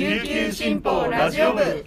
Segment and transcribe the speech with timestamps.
[0.00, 1.84] 琉球新報ラジオ部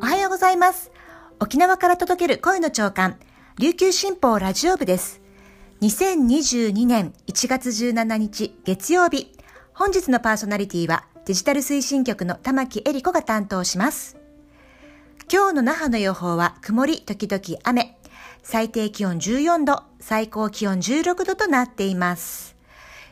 [0.00, 0.92] おはようございます。
[1.40, 3.18] 沖縄から届ける声の長官、
[3.58, 5.20] 琉球新報ラジオ部です。
[5.80, 9.32] 2022年1月17日月曜日、
[9.74, 14.16] 本日のパーソナリティはデジタル推進局の玉木恵里子が担当します。
[15.28, 17.91] 今日の那覇の予報は曇り時々雨、
[18.42, 22.56] 最低気温14度、最高気温16度となっています。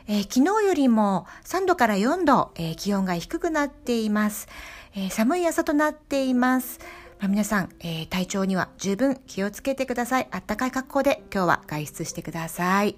[0.07, 4.49] えー昨日よりも3度から4度、えー気温が低くなっています。
[4.93, 6.79] えー寒い朝となっています。
[7.19, 10.27] まあ皆さん、えー体調には十分気をつけてください。
[10.31, 12.97] あったかい格好で今日は外出してください。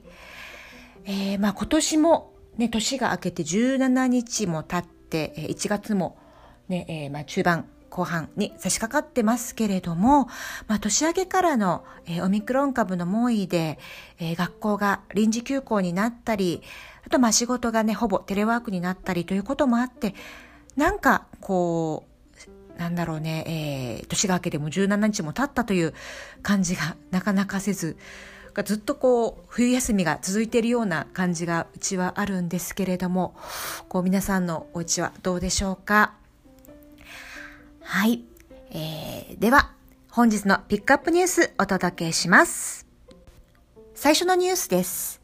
[1.06, 6.18] えーまあ今年もね、年が明けて17日も経って、え1月も
[6.68, 7.66] ね、えーまあ中盤、
[7.96, 10.26] 後半に差し掛かってますけれども、
[10.68, 13.78] まあ年明けからの、えーオミクロン株の猛威で、
[14.20, 16.64] えー学校が臨時休校になったり、
[17.06, 20.16] あとまあ仕事がね、ほぼテレワークになったりということもあって、
[20.76, 22.06] なんかこ
[22.76, 25.94] う、なんだろうね、えー年が明けても17日も経ったという
[26.42, 27.96] 感じがなかなかせず、
[28.66, 33.36] ずっとこう、冬休みが続いているような感じがうちはあるんですけれども、
[33.88, 36.23] こう皆さんのお家はどうでしょうか？
[37.84, 38.24] はい。
[38.72, 39.72] えー、では、
[40.10, 42.88] 本日のピックアップニュースお届けします。
[43.94, 45.22] 最初のニュースです。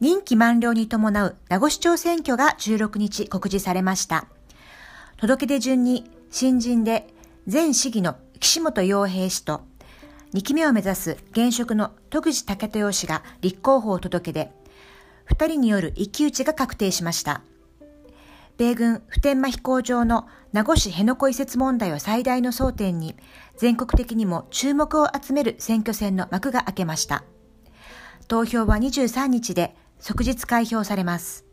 [0.00, 4.26] 任期満了に伴う名護市長選挙が16日告示されました。
[5.16, 7.08] 届け出順に新人で
[7.50, 9.62] 前市議の岸本洋平氏と
[10.34, 14.52] 2期目を目指す現職の戸口武豊氏が立候補を届け出、
[15.30, 17.42] 2人による一騎打ちが確定しました。
[18.62, 23.16] 米軍普天間飛行場の名護市辺野古移設問題を最大の争点に、
[23.56, 27.24] 全国的にも注目を集める選挙戦の幕が開けました。
[28.28, 31.44] 投票は23日で即日開票されます。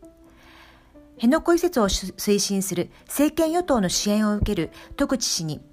[1.16, 5.64] 辺野古移設を推進する政権与党の支援を受ける戸口氏に、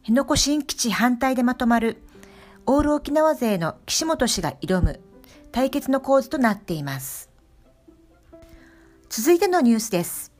[0.00, 2.02] 辺野古新基地反対でまとまる
[2.66, 4.98] オール沖縄勢の岸本氏が挑む
[5.52, 7.30] 対決の構図となっています。
[9.08, 10.33] 続いてのニュースです。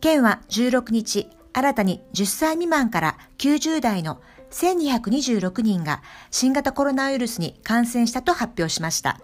[0.00, 4.20] 県は16日、新たに10歳未満から90代の
[4.50, 9.20] 1226人が新型コロナウイルスに感染したと発表しました。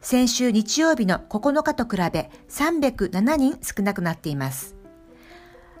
[0.00, 4.74] 先週日曜日の9日と比べ307人少なくなっています。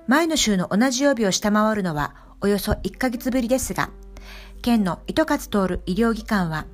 [0.06, 3.90] 前の週の同じ曜日を下回るのはおよそ1ヶ月ぶりですが、
[4.62, 6.66] 県の糸数通る医療機関は、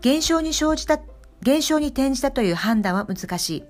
[0.00, 1.00] 減少に生じた、
[1.42, 3.64] 減少に転じたという判断は難しい。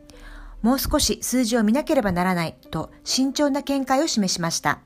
[0.63, 4.81] もう少し数字を見なければならないと慎重な見解を示しました。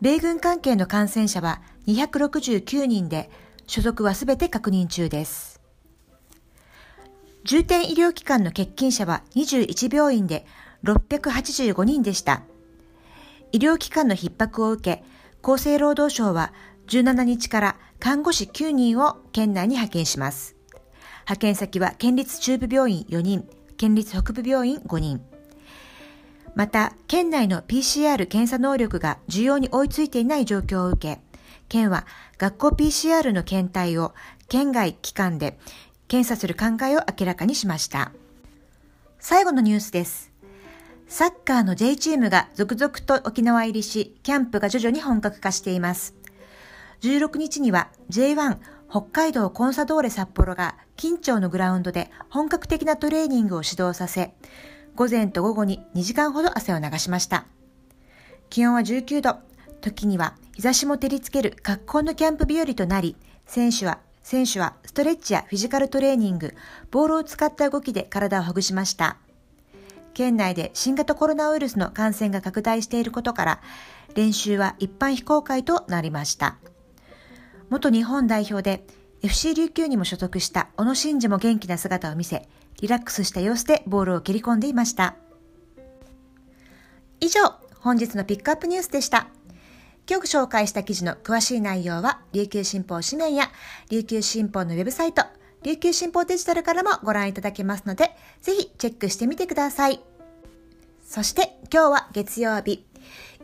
[0.00, 3.30] 米軍関係の感染者は269人で、
[3.66, 5.60] 所属はすべて確認中です。
[7.44, 10.46] 重点医療機関の欠勤者は21病院で
[10.84, 12.42] 685人でした。
[13.52, 15.04] 医療機関の逼迫を受け、
[15.42, 16.52] 厚生労働省は
[16.88, 20.56] 17日から看護師9人を県内に派遣します。
[21.22, 23.48] 派遣先は県立中部病院4人、
[23.82, 25.20] 県立北部病院5人。
[26.54, 31.20] また、県内の PCR 検査能力が需要に追いついていない状況を受け、
[31.68, 32.06] 県は
[32.38, 34.14] 学校 PCR の検体を
[34.48, 35.58] 県外機関で
[36.06, 38.12] 検査する考えを明らかにしました。
[39.18, 40.30] 最後のニュースです。
[41.08, 46.14] サッカーの J チームが続々と沖縄入りし、キャンプが徐々に本格化しています。
[47.00, 48.58] 16日には J1
[48.92, 54.34] 北海道コンサドーレ札幌が近町のグラウンドで本格的なトレーニングを指導させ、
[54.96, 57.46] 午前と午後に2時間ほど汗を流しました。
[58.50, 59.36] 気温は19度、
[59.80, 63.16] 時には日差しも照りつける格好のキャンプ日和となり、
[63.46, 66.54] 選手は選手はストレッチやフィジカルトレーニング、
[66.90, 69.16] ボールを使った動きで体をほぐしました。
[70.12, 73.60] 県内で新型コロナウイルスの感染が拡大していることから、
[74.14, 76.58] 練習は一般非公開となりました。
[77.72, 78.84] 元日本代表で
[79.22, 82.46] FC 琉球にも所属した小野伸二も元気な姿を見せ、
[82.82, 85.16] リラックスした様子でボールを蹴り込んでいました。
[87.18, 87.40] 以上、
[87.80, 89.28] 本日のピックアップニュースでした。
[90.06, 93.50] 今日紹介した記事の詳しい内容は、琉球新報紙面や
[93.88, 95.22] 琉球新報のウェブサイト、
[95.62, 98.10] 琉球新報デジタルからもご覧いただけますので、
[98.42, 100.02] ぜひチェックしてみてください。
[101.06, 102.84] そして今日は月曜日、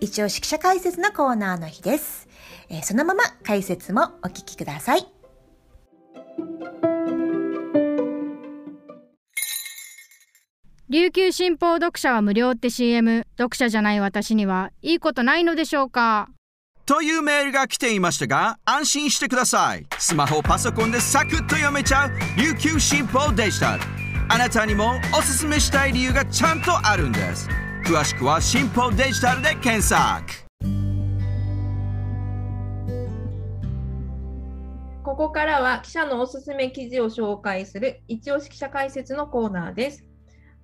[0.00, 2.27] 一応記者解説のコーナーの日です。
[2.70, 5.06] えーそのまま解説もお聞きください。
[10.91, 16.31] 琉球新報読者は無料って CM 読者じゃない私にはいいことないのでしょうか
[16.87, 19.87] というメールが来ていましたが、安心してください。
[19.99, 22.11] スマホ、パソコンでサクッと読めちゃう
[22.41, 23.82] 琉球新報デジタル。
[24.31, 27.50] あなたにもおすすめしたい理由がちゃんとあるんです。
[27.85, 30.48] 詳しくは新報デジタルで検索。
[35.19, 40.06] ここからは記者のおすすめ記事を紹介する一押し記者解説のコーナーです。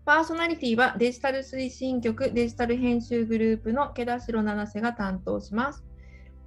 [0.04, 5.84] パーソナリティはデジタル推進局デジタル編集グループの毛田代七瀬が担当します。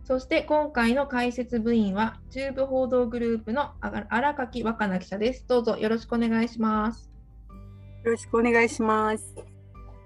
[0.06, 5.46] そして今回の解説部員は、中部報道グループの荒垣若菜記者です。
[5.46, 7.12] どうぞよろしくお願いします。
[8.06, 9.36] よろしくお願いします。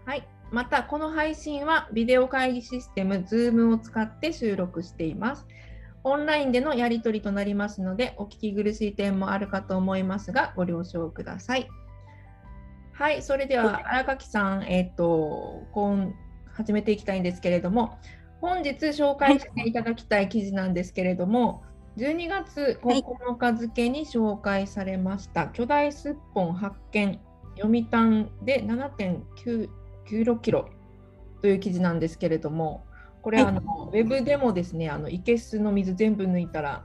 [0.07, 0.27] はい。
[0.51, 5.45] また、この配信はビデオ会議システム Zoom を使って収録しています。
[6.03, 11.67] オンラインでのやり取りとなりますので、お聞き苦しい点もあるかと思いますが、ご了承ください。
[12.93, 16.13] はい、それでは荒垣さん、えっ、ー、と、今
[16.53, 17.97] 始めていきたいんですけれども、
[18.41, 21.63] 本日紹介していただきたい記事なんですけれども、
[21.97, 27.19] 12月9日付に紹介されました、巨大すっぽん発見
[27.57, 30.69] 読谷で7.96キロ
[31.41, 32.85] という記事なんですけれども、
[33.21, 33.61] これ、あの
[33.93, 36.83] ウェブでもですね、あの生けすの水全部抜いたら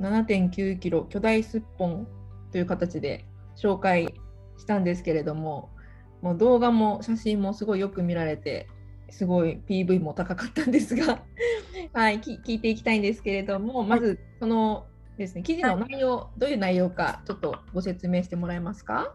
[0.00, 2.06] 7.9キロ巨大すっぽん
[2.52, 3.24] という形で
[3.56, 4.14] 紹介
[4.58, 5.70] したんですけれども、
[6.22, 8.68] もう動画も写真もすごいよく見られて、
[9.10, 11.22] すごい PV も高かったんですが
[11.92, 14.86] はい、聞いていきたいんですけれども、まずその
[15.16, 19.14] ですね、記事の内容、はい、どういう内容か、ちょっとご説明してもらえますか？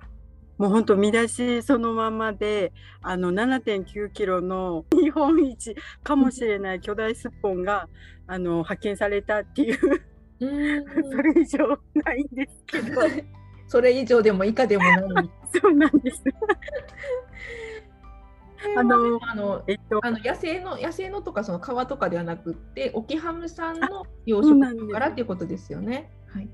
[0.58, 2.72] もう本当見出しそのままで
[3.02, 7.90] あの7.9キロの 日本一かもしれない巨大すっぽんが
[8.28, 9.78] あの発見されたっていう
[10.40, 10.46] そ
[11.22, 13.02] れ以上ないんですけど。
[13.68, 15.30] それ以上でも以下でもない。
[15.62, 16.24] そうなんです。
[18.78, 26.12] あのあの、えっと、あの野生の野生のとかその川とかではなくてオキハムさんの養殖からっていうことですよね。
[26.28, 26.50] はい。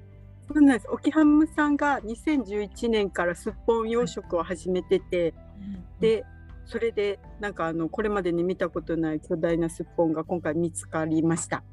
[0.54, 0.88] そうなんです。
[0.90, 5.34] オキハムさんが2011年からすっぽん養殖を始めてて、
[6.00, 6.26] で
[6.66, 11.64] それでなんかあのこれまでに見たことない巨大なすっぽんが今回見つかりました。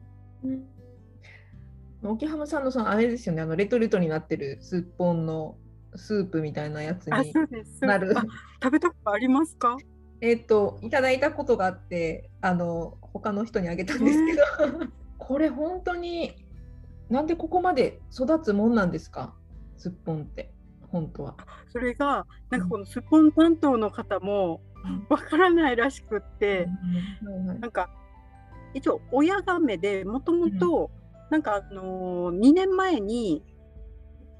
[0.45, 0.65] うん
[2.05, 5.57] オキハムさんのそのあれですよね、あのレトルトになってるすっぽんの
[5.97, 7.33] スープみたいなやつに
[7.81, 8.15] なる。
[8.63, 9.77] 食べたことありますか？
[10.21, 14.43] えっ、ー、といただいたことがあってあの他の人にあげたんですけど、
[15.19, 16.48] これ本当に
[17.11, 19.35] なんでここまで育つもんなんですか？
[19.77, 20.53] すっぽんって
[20.91, 21.37] 本当は。
[21.69, 24.61] それがなんかこのすっぽん担当の方も
[25.09, 26.69] わからないらしくって、
[27.61, 27.91] なんか
[28.75, 30.91] 一応親ガメでもともと
[31.31, 33.43] なんかあのー、2年前に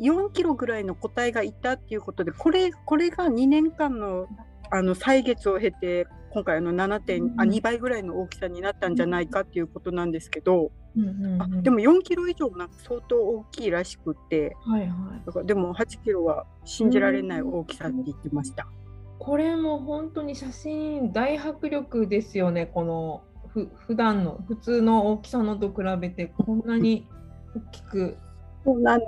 [0.01, 4.27] 4キロぐらいの個体がいたっていうことでこれこれが2年間の
[4.71, 14.91] あの歳月を経て今回の7点、うん、あ2倍ぐらいの大きさになったんじゃないかっていうことなんですけど、うんうんうん、あでも4キロ以上なんか相当大きいらしくて、はいはい、
[15.27, 18.67] だからでも8キロは信じられない大きさって言ってました。
[19.19, 22.67] これも本当に写真大迫力ですよね。
[22.67, 27.07] このふ普段の普通の大きさのと比べてこんなに
[27.55, 28.17] 大きく
[28.65, 29.01] そうなん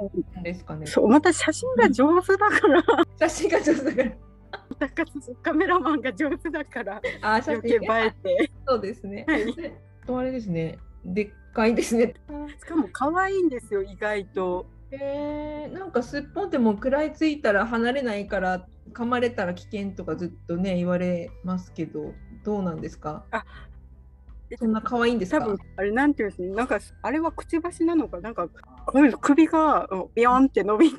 [0.42, 0.64] です。
[0.64, 0.86] かね。
[0.86, 2.82] そうまた写真が上手だから、
[3.28, 4.16] 写真が上手だから。
[5.42, 7.70] カメラマンが上手だからあ写真。
[7.70, 8.50] 映えて。
[8.66, 9.44] そうですね、はい、
[10.06, 12.14] とあれですねでっかいですね。
[12.58, 14.66] しかも可愛いんですよ意外と。
[14.92, 22.12] えー、なんかすっぽんっても食らいついたら離れないから噛まれたら危険とかずっとね言われますけど
[22.44, 23.24] どうなんですか？
[23.30, 23.44] あ
[24.58, 25.40] そんな可愛いんですか？
[25.40, 26.48] 多分あれなんていうんですね。
[26.48, 28.48] なんかあれはくちばしなのかなんか
[29.20, 30.98] 首がビヨンって伸びて。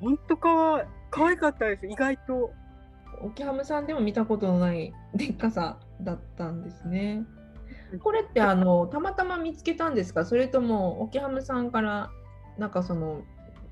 [0.00, 2.50] 本当か可愛かったです意外と。
[3.20, 7.26] オキハムさんでも見たことのないでっかさだったんですね
[8.02, 10.24] これってあのたまたま見つけたんですか？
[10.24, 12.10] それともオキハムさんから
[12.58, 13.22] なんかその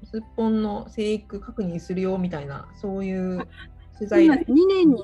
[0.05, 3.47] すっぽんの生育確認するよみたいなそういう
[3.99, 5.03] 取材2年に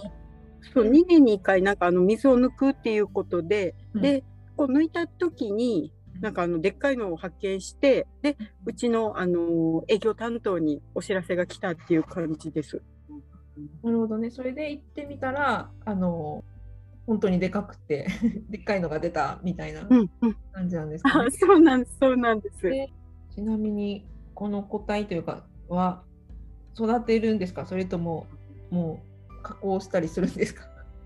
[0.73, 4.23] そう2年に1回なんかあの水を抜くっていうことで、うん、で
[4.57, 12.81] こう抜いた時になんかあのでっかいのを発見してでうちのあの営業担当にお知らせが来たっていう感じです。
[13.83, 14.31] なるほどね。
[14.31, 16.45] それで行ってみたらあの
[17.12, 18.07] 本当にでかくて
[18.49, 19.87] でっかいのが出たみたいな
[20.52, 22.71] 感じなんですか、ね、うんうん、そうなんですそうなんです。
[23.35, 26.04] ちなみにこの個体というかは
[26.75, 27.66] 育てるんですか？
[27.66, 28.26] それとも
[28.71, 30.62] もう加工したりするんですか？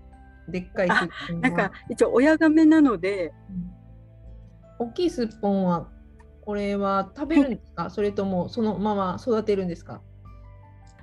[0.47, 3.33] でっかいなんか一応親亀なので、
[4.79, 4.87] うん。
[4.87, 5.89] 大きいすっぽんは
[6.41, 10.01] これは食べるんですか、 それともそのまま育てるんですか？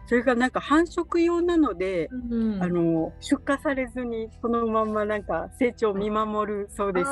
[0.06, 7.11] それがなんか繁殖用なので、うん、あの出荷されずにそのままなんか成長を見守るそうです。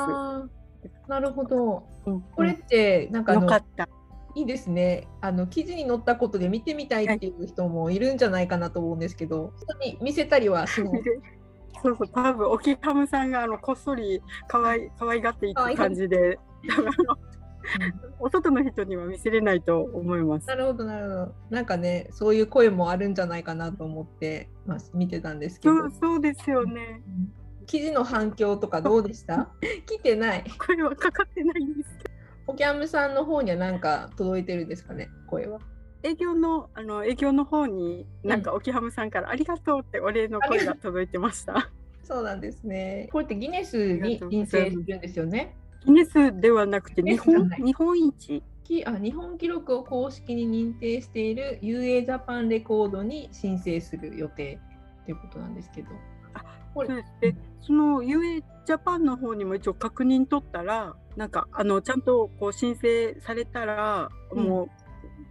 [1.07, 1.87] なるほど。
[2.05, 3.87] うんこれってなんかよかった。
[4.35, 5.07] いいですね。
[5.21, 11.03] あの記事に載ったことで見てみたいっていう人もいるんじゃないかなと思うんですけど、本当に見せたりはしない？
[11.83, 16.39] そうそう多分オキハムさんがあのこっそりかわい可愛がっていく感じで、
[18.19, 20.47] お外の人には見せれないと思います。
[20.47, 21.35] なるほどなるほど。
[21.49, 26.21] なんかねそういう声もあるんじゃないかなと思って、まあ、見てたんですけどそう。
[26.21, 27.01] ですよね。
[27.65, 29.49] 記事の反響とかどうでした？
[29.85, 30.43] 来てない。
[30.57, 32.13] 声はかかってないんですけど。
[32.47, 35.59] オキャムさんの方には何か届いてるんですかね声は？
[36.03, 41.71] 営業のあの営業の方になんかオキハムさんからありがとうってお礼の声が届いてました。
[42.03, 43.07] そうなんですね。
[43.13, 45.55] これってギネスに認定するんですよね。
[45.85, 48.43] ギネスではなくて日本日本一。
[48.63, 54.59] きあ日本記録を公式に認定している UA ジャパンレコードに申請する予定
[55.05, 55.89] ということなんですけど。
[56.33, 57.03] あこれ。
[57.21, 64.43] でその UA ジャパンの方にも一応確認取ったらなんかあのちゃんとこう申請されたら、うん。
[64.45, 64.69] もう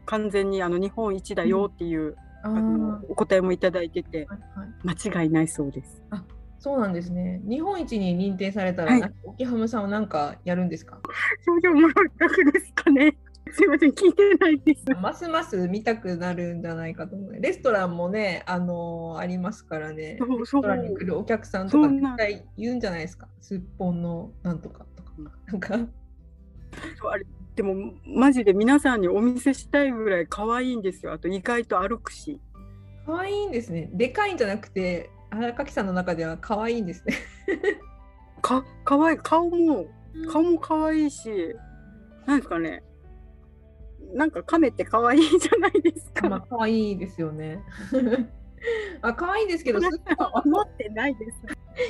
[0.04, 4.96] 完全にあの日本一だよっていう、ああのーお答えもいただいててはいはい。
[5.12, 6.02] 間違いないそうです。
[6.62, 7.40] そうなんですね。
[7.44, 11.00] 日本一に認定されたら、はい沖浜さんは何かやるんですか？
[11.44, 13.16] 症状も楽ですかね。
[13.50, 14.84] すいません聞いてないです。
[15.00, 17.32] ますます見たくなるんじゃないかと思う。
[17.40, 20.18] レストランもね、あのーありますからね。
[20.20, 23.26] レストランに来るお客さんとか絶対言うんじゃないですか？
[23.40, 25.12] すっぽんのなんとかとか。
[25.48, 25.76] なんか、
[26.96, 27.26] そうあれ
[27.56, 31.12] でもマジで皆さんにお見せしたいぐらい可愛いんですよ。
[31.12, 32.40] あと意外と歩くし。
[33.04, 33.90] 可愛いんですね。
[33.92, 37.14] でかいんじゃなくて、荒垣さんの中では可愛いんですね。
[38.42, 39.86] か可愛い顔も
[40.30, 41.30] 顔も可愛いし、
[42.26, 42.82] なんですかね。
[44.14, 46.28] なんか亀って可愛いじゃないですか。
[46.28, 47.62] まあ、可愛いですよね。
[49.00, 51.42] あ可愛いですけど、すっぽんは思ってないです。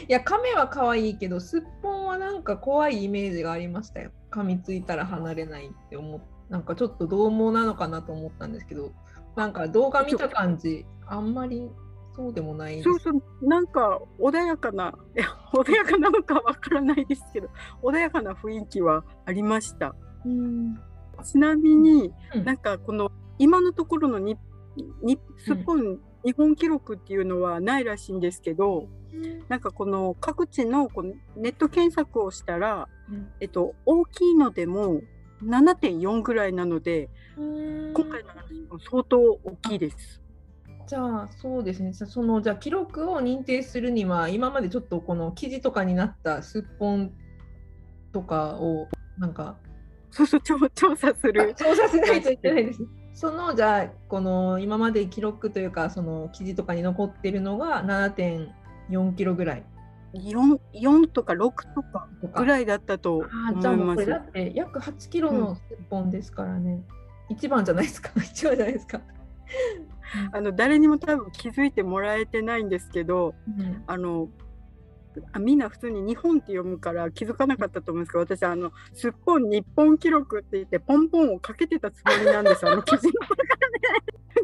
[0.09, 4.13] いや、亀は可愛いけど、すっぽんはなんか怖いイメージがありましたよ。
[4.31, 6.21] 噛みついたら離れないって思っ
[6.53, 8.93] なんかちょっと獰猛なのかなと思ったんですけど、
[9.37, 11.71] なんか動画見た感じ、あんまり
[12.15, 12.83] そうでもない。
[12.83, 17.49] そうそう、なんか穏やかな、いや穏やかなのかわからないですけど、
[17.83, 19.95] 穏やかな雰囲気はありました。
[20.25, 20.79] うん
[21.25, 24.37] ちなみに、うんなんかこの今のところのに
[25.03, 28.89] にスッポン日本記録っていうのはないらしいんですけど、
[29.49, 32.89] なんかこの各地のこのネット検索をしたら、
[33.41, 35.03] えっと、大きいのでも
[35.45, 40.23] 7.4ぐらいなので、うん今回の話も相当大きいです。
[40.87, 47.13] じゃあそうですね、そのじゃあ記録を認定するには、今までちょっとこの記事とかになったすっぽん
[48.13, 49.57] とかをなんか
[50.13, 51.55] そうそう調調査する。
[51.57, 52.81] 調査しないといけないです。
[53.15, 59.65] そのじゃあこの今まで記録というかその記事とかに残ってるのが7.4キロぐらい
[60.15, 61.39] 4, 4とか6
[61.75, 62.09] とか。
[62.37, 64.17] ぐらいだったと思いますもうこれだ。
[64.17, 66.83] って約8キロのすっぽんですからね。
[67.31, 68.11] 一番じゃないですか。
[68.21, 69.01] 一番じゃないですか。
[70.33, 73.85] あの誰にも多分気づいてもらえてないんですけど、うん。
[73.87, 74.29] あの
[75.33, 83.13] あみんな普通に日本って読むから気づかなかったと思うんですけど私あのすっぽん日本記録って言ってポンポンをかけてたつもりなんですあの記事の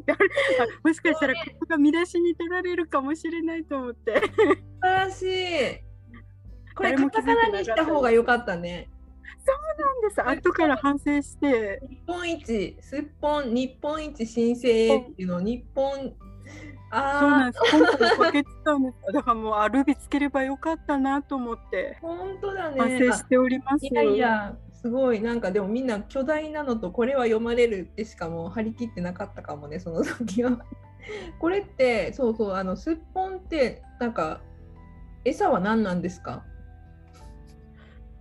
[0.84, 4.20] もしかしたらここが見出しに取られるかもしれないと思って。
[4.20, 4.26] 素
[4.80, 5.88] 晴らしい。
[6.74, 8.88] これカタカナにした方が良かったね。
[9.78, 10.22] なんです。
[10.22, 11.80] 後から反省して。
[11.88, 16.12] 日本一、すっぽん、日本一申請っていうのを日本、
[16.90, 17.76] あそうなんあ、です。
[17.76, 19.30] 今回かけてたんですだか。
[19.30, 21.98] らもうあルビつければよかったなと思って。
[22.00, 22.80] 本当だね。
[22.80, 23.86] 反省しております。
[23.86, 30.58] いやいや、すごい、なんかでもみんな巨大なのとこれは読まれるってしかもう張り切ってなかったかもね、その時は。
[31.38, 34.40] これって、そうそう、あの、すっぽんって、なんか、
[35.24, 36.44] 餌は何なんですか？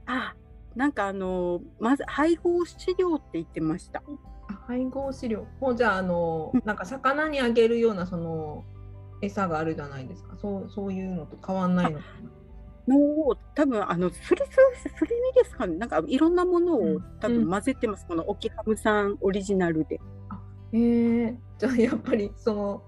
[0.06, 0.34] あ
[0.78, 4.04] なんかあのまず配合飼料って言ってました。
[4.48, 5.48] あ配合飼料。
[5.60, 8.64] もうじゃあ、あのうん、なんか魚にあげるような、その、
[9.22, 10.38] 餌があるじゃないですか。
[10.38, 12.06] そうそういうのと変わんないのか
[12.88, 12.94] な。
[12.94, 20.00] もう多分あのすりすすり身ですかねなんかいろんなものをうん多分混ぜてます、このオキハムさんオリジナルで。
[20.72, 22.84] へえじゃあやっぱりその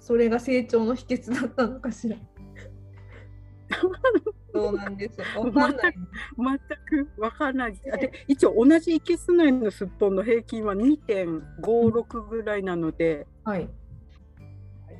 [0.00, 2.16] それが成長の秘訣だったのかしら。
[4.54, 5.26] そうなんですよ。
[5.42, 5.94] わかんない。
[6.38, 7.80] 全くわからない。
[7.92, 13.68] あで一応同じいけす内のすっぽんの平均は2.56ぐらいなので、はい。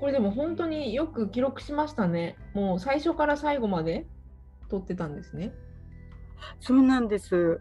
[0.00, 2.37] これでも本当によく記録しましたね。
[2.52, 4.06] もう最初から最後まで
[4.68, 5.54] 撮ってたんですね。
[6.58, 7.61] そうなんです。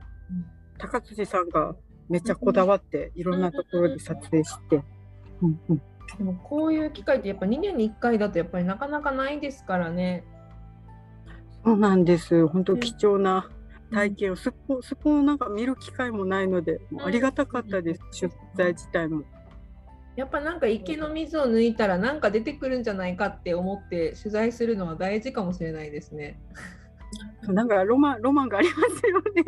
[0.79, 1.75] 高辻さんが
[2.09, 4.83] めっちゃこだわっていろんなところで撮影して。
[5.41, 5.81] うんうん
[6.17, 10.23] でもこういう機会ってやっぱ2年に1回だとやっぱりなかなかないですからね。
[11.63, 12.46] そうなんです。
[12.48, 13.50] 本当貴重な
[13.91, 18.01] 体験を、そこそこをなんか見る機会もないので、ありがたかったです。
[18.12, 19.24] 出材自体も。
[20.15, 26.39] やっぱなんか池の水を抜いたらなんか出てくるんじゃないかって思って取材するのは大事かもしれないですね。
[27.43, 29.43] なんかロマンロマンがありますよね。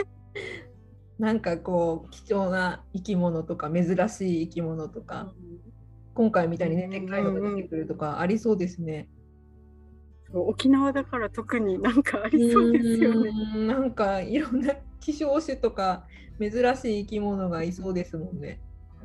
[1.20, 5.34] なんかこう貴重な生き物とか珍しい生き物とか、
[6.14, 9.08] 今回みたいにねでっかいのが出てくるとかありそうですね。
[10.42, 13.32] 沖縄だから特になんかありそうですよね。
[13.32, 16.06] んなんかいろんな希少種とか
[16.40, 18.60] 珍しい生き物がいそうですもんね。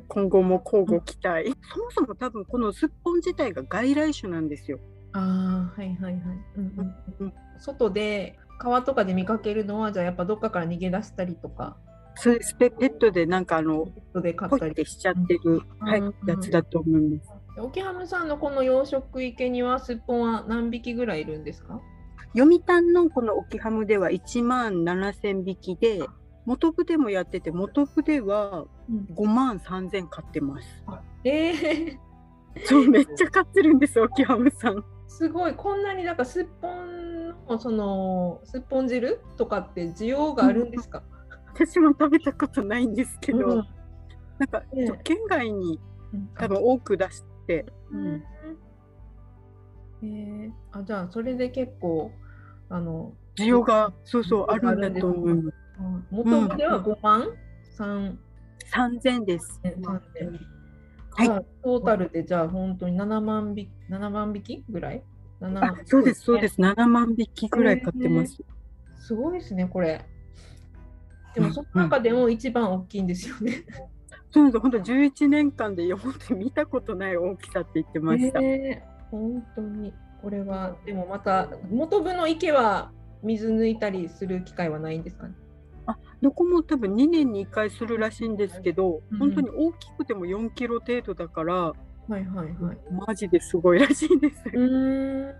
[0.07, 1.55] 今後も交互期待。
[1.73, 4.79] そもそも多分このすっぽん自体が外来種なんですよ。
[5.13, 6.21] ああはいはいはい。
[6.57, 11.77] うんうんうん外で川とかで見かけるのはじゃあやっぱどっかから逃げ出したりとか
[12.15, 15.61] そうですペペットでなんかあのペットで飼ったりしちゃってる、
[16.27, 17.30] やつだと思います。
[17.57, 21.81] 沖浜さんのこの養殖池にはすっぽんは何匹ぐらいいるんですか？
[22.33, 26.01] 読谷のこの沖ハムでは1万7000匹で
[26.45, 28.65] 元部でもやってて元部では
[29.13, 30.67] 5万3000飼ってます。
[31.25, 31.97] えー、
[32.65, 34.83] そうめっちゃ飼ってるんです沖ハムさん。
[35.07, 35.53] すごい。
[35.53, 41.03] こんなになんかすっぽんのそのすっぽん汁とかって需要があるんですか、
[41.53, 43.67] 私も食べたことないんですけど、うん。
[44.39, 44.63] なんか
[45.03, 45.79] 県外に
[46.13, 46.29] うん。
[46.37, 47.30] 多分多く出して、
[47.91, 48.23] うん。
[50.03, 50.51] えー。
[50.71, 52.11] あじゃあそれで結構
[52.69, 55.57] あの需要がそうそうあるんだと思います。
[56.11, 57.29] 元部では5万、
[57.77, 58.15] 3
[58.71, 59.59] 3000です。
[59.63, 59.73] 千。
[59.73, 60.39] 3000
[61.13, 61.45] はい。
[61.63, 65.03] トータルでじゃあ本当に7万匹7万匹ぐらい
[65.41, 66.61] ？7あそうですそうですす。
[66.61, 68.37] 7万匹ぐらい飼ってます。
[68.95, 70.05] すごいですねこれ。
[71.33, 73.63] でもその中でも一番大きいんですよね、
[74.31, 74.61] そうなんです。
[74.61, 78.41] 本当11年間で本当に見たことない大きさって言ってました。
[78.41, 79.93] えー本当に。
[80.21, 82.91] これはでもまた元部の池は
[83.23, 85.33] 水抜いたりする機会はないんですかね？
[86.21, 89.17] どこも多分2年に1回するらしいんですけど、うん。
[89.17, 91.73] 本当に大きくても4キロ程度だから、は
[92.09, 92.77] いはいはい。
[93.07, 94.43] マジですごいらしいです。
[94.53, 95.33] うーん。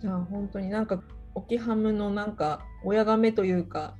[0.00, 1.00] じゃあ本当になんか
[1.34, 3.94] 沖ハムのなんか親亀というか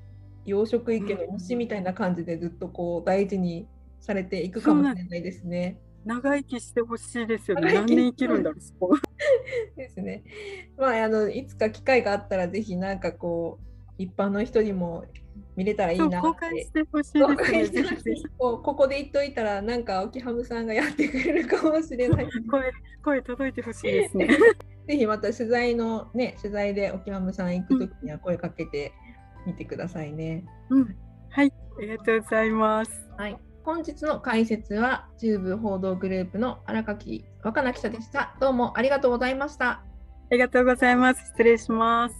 [0.44, 3.66] 養殖池の虫みたいな感じでずっとこう大事に
[4.02, 5.78] されていくかもしれないですね。
[6.04, 7.72] 長生きしてほしいですよね。
[7.72, 8.96] 長生き何年生きるんだろう、そこ。
[9.76, 10.24] ですね。
[10.76, 15.04] まああのいつか機会があったらぜひなんかこう一般の人にも
[15.54, 16.22] 見れたらいいなっ。
[16.22, 17.58] 公開しててほしい公ですね。
[17.58, 22.28] 開してほしぜひぜひいこうここで言っといたらなんか沖ハムさんがやってくれるかもしれない。
[22.50, 22.72] 声
[23.04, 24.28] 声届いてほしいですね。
[24.88, 28.92] ぜひまた取材のね取材で沖ハムさん行くときには声かけて
[29.46, 30.44] みてくださいね。
[30.70, 30.96] うん、
[31.28, 33.08] はい、ありがとうございます。
[33.16, 33.51] はい。
[33.64, 38.36] 本日の解説は中部報道グループの荒垣若菜記者でした。
[38.40, 39.68] どうもありがとうございました。
[39.68, 39.84] あ
[40.32, 41.26] りがとうございます。
[41.28, 42.14] 失礼します。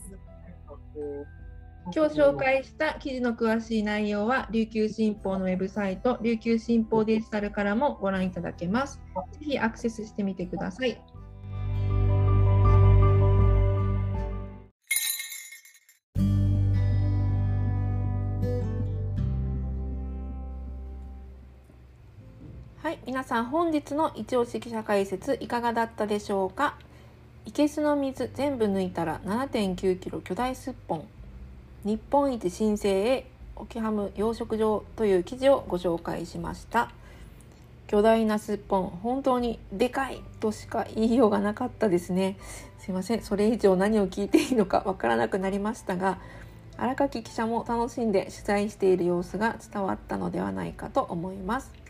[1.93, 9.01] 今日紹介した記事の詳しい内容は琉球新報のウェブサイト琉球新報デジタルからもご覧いただけます。
[9.33, 11.03] ぜひアクセスしてみてください。
[23.25, 26.77] さん本日の一押し記者解説いかがだったでしょうか？
[27.47, 31.05] いけすの水全部抜いたら7.9キロ巨大すっぽん。
[31.85, 36.91] 日本一新生へ沖ハム養殖場という記事をご紹介しました
[37.89, 42.39] 巨大なすっぽん本当にでかいとしか言いようがなかったですね
[42.79, 46.19] すいませんそれ以上何を聞いていいのかわからなくなりましたが
[46.77, 51.82] 荒垣記者も楽しんで取材している様子が伝わったのではないかと思います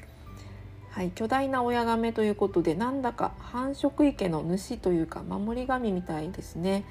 [0.92, 6.84] はい、巨大な親亀ということでなんだか繁殖池の主というか守り神みたいですね。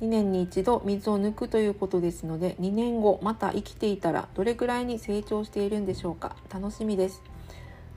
[0.00, 6.36] 2年に一度水を抜くということですので2年後また生きていたらどれくらいに成長しているんでしょうか。
[6.50, 7.22] 楽しみです。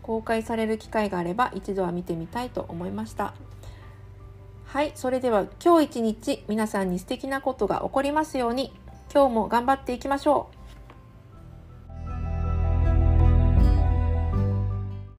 [0.01, 3.33] 公開される機会があれば一度は見てみたいと思いました。
[4.65, 8.73] はいそれでは今日一日皆さんに素敵なことが起こりますように
[9.13, 10.58] 今日も頑張っていきましょう。